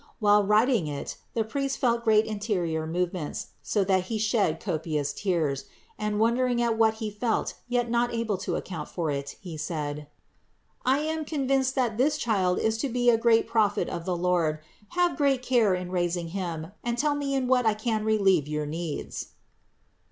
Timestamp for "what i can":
17.47-18.03